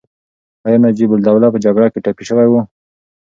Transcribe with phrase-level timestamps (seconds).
[0.65, 2.53] ایا نجیب الدوله په جګړه کې ټپي شوی و؟